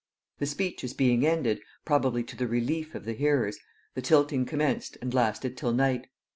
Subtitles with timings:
[0.39, 3.59] The speeches being ended, probably to the relief of the hearers,
[3.93, 6.07] the tilting commenced and lasted till night.